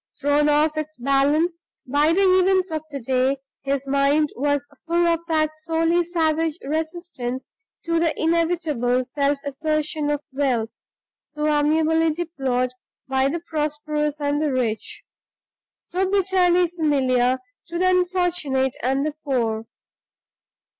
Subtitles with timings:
[0.19, 5.19] Thrown off its balance by the events of the day, his mind was full of
[5.27, 7.47] that sourly savage resistance
[7.85, 10.71] to the inevitable self assertion of wealth,
[11.21, 12.73] so amiably deplored
[13.07, 15.03] by the prosperous and the rich;
[15.75, 17.37] so bitterly familiar
[17.67, 19.67] to the unfortunate and the poor.